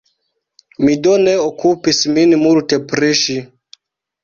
Mi 0.87 0.95
do 1.07 1.13
ne 1.27 1.35
okupis 1.43 2.01
min 2.17 2.35
multe 2.47 2.83
pri 2.89 3.13
ŝi. 3.23 3.39